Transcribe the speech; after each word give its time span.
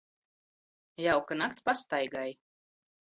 Jauka 1.07 1.35
nakts 1.43 1.65
pastaigai. 1.69 2.29